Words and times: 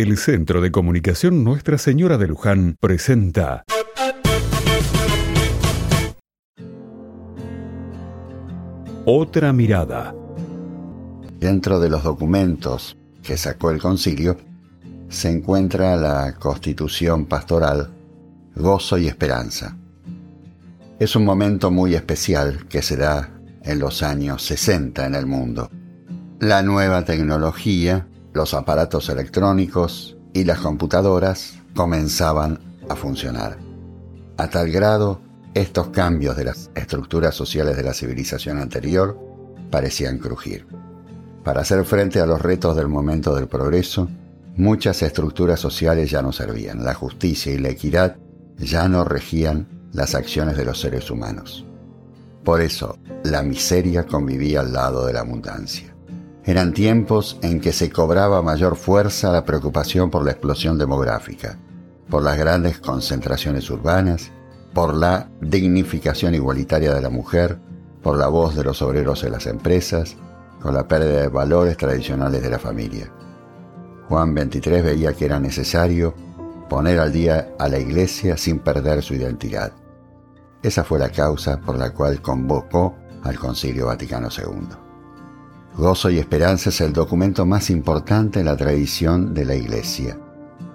El 0.00 0.16
Centro 0.16 0.60
de 0.60 0.70
Comunicación 0.70 1.42
Nuestra 1.42 1.76
Señora 1.76 2.18
de 2.18 2.28
Luján 2.28 2.76
presenta 2.78 3.64
Otra 9.04 9.52
mirada. 9.52 10.14
Dentro 11.40 11.80
de 11.80 11.88
los 11.88 12.04
documentos 12.04 12.96
que 13.24 13.36
sacó 13.36 13.72
el 13.72 13.80
concilio 13.80 14.36
se 15.08 15.30
encuentra 15.30 15.96
la 15.96 16.36
constitución 16.36 17.26
pastoral 17.26 17.90
Gozo 18.54 18.98
y 18.98 19.08
Esperanza. 19.08 19.76
Es 21.00 21.16
un 21.16 21.24
momento 21.24 21.72
muy 21.72 21.96
especial 21.96 22.68
que 22.68 22.82
se 22.82 22.96
da 22.96 23.32
en 23.64 23.80
los 23.80 24.04
años 24.04 24.44
60 24.44 25.04
en 25.04 25.16
el 25.16 25.26
mundo. 25.26 25.68
La 26.38 26.62
nueva 26.62 27.04
tecnología, 27.04 28.06
los 28.32 28.54
aparatos 28.54 29.08
electrónicos 29.08 30.16
y 30.32 30.44
las 30.44 30.58
computadoras 30.58 31.54
comenzaban 31.74 32.58
a 32.88 32.96
funcionar. 32.96 33.58
A 34.36 34.48
tal 34.48 34.70
grado, 34.70 35.20
estos 35.54 35.88
cambios 35.88 36.36
de 36.36 36.44
las 36.44 36.70
estructuras 36.74 37.34
sociales 37.34 37.76
de 37.76 37.82
la 37.82 37.94
civilización 37.94 38.58
anterior 38.58 39.18
parecían 39.70 40.18
crujir. 40.18 40.66
Para 41.42 41.62
hacer 41.62 41.84
frente 41.84 42.20
a 42.20 42.26
los 42.26 42.40
retos 42.40 42.76
del 42.76 42.88
momento 42.88 43.34
del 43.34 43.48
progreso, 43.48 44.08
muchas 44.56 45.02
estructuras 45.02 45.58
sociales 45.58 46.10
ya 46.10 46.22
no 46.22 46.32
servían. 46.32 46.84
La 46.84 46.94
justicia 46.94 47.52
y 47.52 47.58
la 47.58 47.70
equidad 47.70 48.16
ya 48.58 48.88
no 48.88 49.04
regían 49.04 49.66
las 49.92 50.14
acciones 50.14 50.56
de 50.56 50.64
los 50.64 50.80
seres 50.80 51.10
humanos. 51.10 51.64
Por 52.44 52.60
eso, 52.60 52.98
la 53.24 53.42
miseria 53.42 54.04
convivía 54.06 54.60
al 54.60 54.72
lado 54.72 55.06
de 55.06 55.12
la 55.12 55.20
abundancia. 55.20 55.94
Eran 56.48 56.72
tiempos 56.72 57.38
en 57.42 57.60
que 57.60 57.74
se 57.74 57.90
cobraba 57.90 58.40
mayor 58.40 58.76
fuerza 58.76 59.30
la 59.30 59.44
preocupación 59.44 60.10
por 60.10 60.24
la 60.24 60.30
explosión 60.30 60.78
demográfica, 60.78 61.58
por 62.08 62.22
las 62.22 62.38
grandes 62.38 62.78
concentraciones 62.78 63.68
urbanas, 63.68 64.30
por 64.72 64.94
la 64.94 65.28
dignificación 65.42 66.34
igualitaria 66.34 66.94
de 66.94 67.02
la 67.02 67.10
mujer, 67.10 67.58
por 68.02 68.16
la 68.16 68.28
voz 68.28 68.56
de 68.56 68.64
los 68.64 68.80
obreros 68.80 69.24
en 69.24 69.32
las 69.32 69.46
empresas, 69.46 70.16
con 70.62 70.72
la 70.72 70.88
pérdida 70.88 71.20
de 71.20 71.28
valores 71.28 71.76
tradicionales 71.76 72.42
de 72.42 72.48
la 72.48 72.58
familia. 72.58 73.12
Juan 74.08 74.32
23 74.32 74.82
veía 74.82 75.12
que 75.12 75.26
era 75.26 75.38
necesario 75.38 76.14
poner 76.70 76.98
al 76.98 77.12
día 77.12 77.50
a 77.58 77.68
la 77.68 77.78
iglesia 77.78 78.38
sin 78.38 78.60
perder 78.60 79.02
su 79.02 79.12
identidad. 79.12 79.72
Esa 80.62 80.82
fue 80.82 80.98
la 80.98 81.10
causa 81.10 81.60
por 81.60 81.76
la 81.76 81.92
cual 81.92 82.22
convocó 82.22 82.96
al 83.22 83.38
Concilio 83.38 83.84
Vaticano 83.84 84.28
II. 84.34 84.87
Gozo 85.78 86.10
y 86.10 86.18
Esperanza 86.18 86.70
es 86.70 86.80
el 86.80 86.92
documento 86.92 87.46
más 87.46 87.70
importante 87.70 88.40
en 88.40 88.46
la 88.46 88.56
tradición 88.56 89.32
de 89.32 89.44
la 89.44 89.54
Iglesia. 89.54 90.18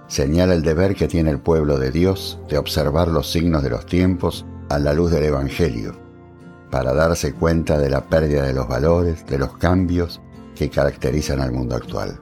Señala 0.08 0.54
el 0.54 0.62
deber 0.62 0.96
que 0.96 1.10
tiene 1.10 1.30
el 1.30 1.42
pueblo 1.42 1.78
de 1.78 1.92
Dios 1.92 2.40
de 2.48 2.58
observar 2.58 3.10
los 3.10 3.30
signos 3.30 3.64
de 3.64 3.70
los 3.70 3.86
tiempos 3.86 4.46
a 4.70 4.80
la 4.80 4.94
luz 4.94 5.12
del 5.12 5.26
Evangelio, 5.26 5.94
para 6.72 6.94
darse 6.94 7.34
cuenta 7.34 7.78
de 7.78 7.90
la 7.90 8.06
pérdida 8.06 8.44
de 8.44 8.54
los 8.54 8.66
valores, 8.66 9.26
de 9.28 9.40
los 9.40 9.58
cambios 9.58 10.22
que 10.56 10.70
caracterizan 10.70 11.42
al 11.42 11.52
mundo 11.52 11.76
actual. 11.76 12.22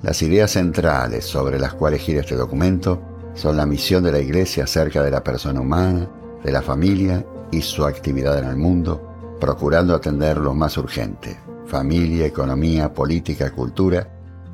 Las 0.00 0.22
ideas 0.22 0.52
centrales 0.52 1.26
sobre 1.26 1.58
las 1.58 1.74
cuales 1.74 2.00
gira 2.00 2.22
este 2.22 2.34
documento 2.34 3.02
son 3.34 3.58
la 3.58 3.66
misión 3.66 4.02
de 4.04 4.12
la 4.12 4.20
Iglesia 4.20 4.64
acerca 4.64 5.02
de 5.02 5.10
la 5.10 5.22
persona 5.22 5.60
humana, 5.60 6.08
de 6.42 6.50
la 6.50 6.62
familia 6.62 7.26
y 7.50 7.60
su 7.60 7.84
actividad 7.84 8.38
en 8.38 8.46
el 8.46 8.56
mundo, 8.56 9.11
procurando 9.42 9.96
atender 9.96 10.38
lo 10.38 10.54
más 10.54 10.78
urgente, 10.78 11.36
familia, 11.66 12.24
economía, 12.24 12.94
política, 12.94 13.50
cultura 13.50 14.08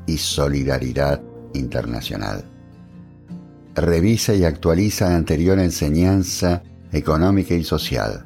y 0.07 0.17
solidaridad 0.17 1.21
internacional. 1.53 2.43
Revisa 3.75 4.33
y 4.33 4.45
actualiza 4.45 5.09
la 5.09 5.17
anterior 5.17 5.59
enseñanza 5.59 6.63
económica 6.91 7.53
y 7.53 7.63
social, 7.63 8.25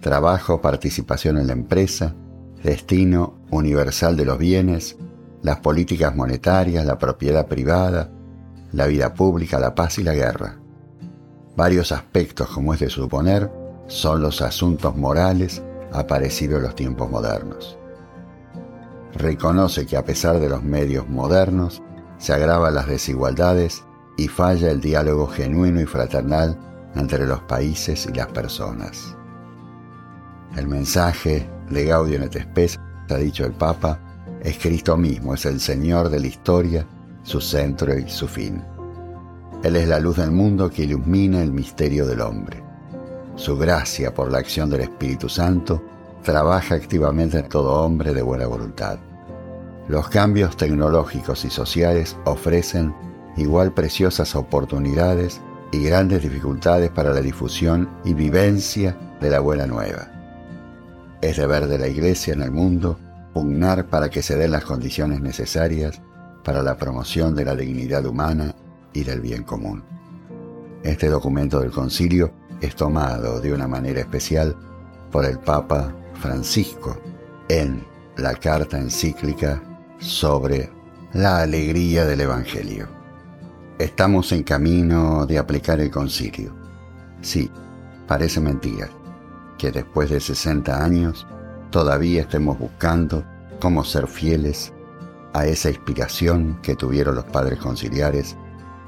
trabajo, 0.00 0.60
participación 0.60 1.38
en 1.38 1.46
la 1.46 1.52
empresa, 1.52 2.16
destino 2.64 3.38
universal 3.52 4.16
de 4.16 4.24
los 4.24 4.36
bienes, 4.36 4.96
las 5.42 5.60
políticas 5.60 6.16
monetarias, 6.16 6.84
la 6.84 6.98
propiedad 6.98 7.46
privada, 7.46 8.10
la 8.72 8.88
vida 8.88 9.14
pública, 9.14 9.60
la 9.60 9.76
paz 9.76 10.00
y 10.00 10.02
la 10.02 10.14
guerra. 10.14 10.58
Varios 11.56 11.92
aspectos, 11.92 12.48
como 12.48 12.74
es 12.74 12.80
de 12.80 12.90
suponer, 12.90 13.48
son 13.86 14.22
los 14.22 14.42
asuntos 14.42 14.96
morales 14.96 15.62
aparecidos 15.92 16.58
en 16.58 16.64
los 16.64 16.74
tiempos 16.74 17.10
modernos. 17.10 17.78
Reconoce 19.14 19.86
que 19.86 19.96
a 19.96 20.04
pesar 20.04 20.38
de 20.38 20.48
los 20.48 20.62
medios 20.62 21.08
modernos, 21.08 21.82
se 22.18 22.32
agravan 22.34 22.74
las 22.74 22.86
desigualdades 22.86 23.82
y 24.16 24.28
falla 24.28 24.70
el 24.70 24.80
diálogo 24.80 25.26
genuino 25.26 25.80
y 25.80 25.86
fraternal 25.86 26.58
entre 26.94 27.26
los 27.26 27.40
países 27.42 28.06
y 28.06 28.12
las 28.12 28.26
personas. 28.28 29.16
El 30.56 30.68
mensaje 30.68 31.48
de 31.70 31.84
Gaudium 31.86 32.22
et 32.24 32.42
Spes, 32.42 32.78
ha 33.08 33.16
dicho 33.16 33.44
el 33.44 33.52
Papa, 33.52 33.98
es 34.42 34.58
Cristo 34.58 34.96
mismo, 34.96 35.34
es 35.34 35.46
el 35.46 35.60
Señor 35.60 36.10
de 36.10 36.20
la 36.20 36.26
historia, 36.26 36.86
su 37.22 37.40
centro 37.40 37.96
y 37.98 38.08
su 38.08 38.28
fin. 38.28 38.62
Él 39.62 39.76
es 39.76 39.88
la 39.88 39.98
luz 39.98 40.16
del 40.16 40.30
mundo 40.30 40.70
que 40.70 40.84
ilumina 40.84 41.42
el 41.42 41.52
misterio 41.52 42.06
del 42.06 42.20
hombre. 42.20 42.62
Su 43.40 43.56
gracia 43.56 44.12
por 44.12 44.30
la 44.30 44.36
acción 44.36 44.68
del 44.68 44.82
Espíritu 44.82 45.30
Santo 45.30 45.82
trabaja 46.22 46.74
activamente 46.74 47.38
en 47.38 47.48
todo 47.48 47.72
hombre 47.82 48.12
de 48.12 48.20
buena 48.20 48.46
voluntad. 48.46 48.98
Los 49.88 50.10
cambios 50.10 50.58
tecnológicos 50.58 51.46
y 51.46 51.50
sociales 51.50 52.18
ofrecen 52.26 52.94
igual 53.38 53.72
preciosas 53.72 54.36
oportunidades 54.36 55.40
y 55.72 55.82
grandes 55.82 56.22
dificultades 56.22 56.90
para 56.90 57.14
la 57.14 57.22
difusión 57.22 57.88
y 58.04 58.12
vivencia 58.12 58.94
de 59.22 59.30
la 59.30 59.40
buena 59.40 59.66
nueva. 59.66 60.10
Es 61.22 61.38
deber 61.38 61.66
de 61.66 61.78
la 61.78 61.88
Iglesia 61.88 62.34
en 62.34 62.42
el 62.42 62.50
mundo 62.50 62.98
pugnar 63.32 63.86
para 63.86 64.10
que 64.10 64.20
se 64.20 64.36
den 64.36 64.50
las 64.50 64.66
condiciones 64.66 65.22
necesarias 65.22 66.02
para 66.44 66.62
la 66.62 66.76
promoción 66.76 67.34
de 67.34 67.46
la 67.46 67.56
dignidad 67.56 68.04
humana 68.04 68.54
y 68.92 69.02
del 69.02 69.22
bien 69.22 69.44
común. 69.44 69.82
Este 70.82 71.08
documento 71.08 71.58
del 71.60 71.70
concilio 71.70 72.34
es 72.60 72.76
tomado 72.76 73.40
de 73.40 73.52
una 73.52 73.66
manera 73.66 74.00
especial 74.00 74.56
por 75.10 75.24
el 75.24 75.38
Papa 75.38 75.94
Francisco 76.14 76.96
en 77.48 77.84
la 78.16 78.34
carta 78.34 78.78
encíclica 78.78 79.62
sobre 79.98 80.70
la 81.12 81.40
alegría 81.40 82.04
del 82.04 82.20
Evangelio. 82.20 82.88
Estamos 83.78 84.30
en 84.32 84.42
camino 84.42 85.26
de 85.26 85.38
aplicar 85.38 85.80
el 85.80 85.90
concilio. 85.90 86.54
Sí, 87.22 87.50
parece 88.06 88.40
mentira 88.40 88.88
que 89.58 89.70
después 89.70 90.10
de 90.10 90.20
60 90.20 90.84
años 90.84 91.26
todavía 91.70 92.22
estemos 92.22 92.58
buscando 92.58 93.24
cómo 93.60 93.84
ser 93.84 94.06
fieles 94.06 94.72
a 95.32 95.46
esa 95.46 95.70
inspiración 95.70 96.58
que 96.62 96.76
tuvieron 96.76 97.14
los 97.14 97.24
padres 97.24 97.58
conciliares 97.58 98.36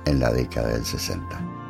en 0.07 0.19
la 0.21 0.33
década 0.33 0.69
del 0.69 0.85
60. 0.85 1.62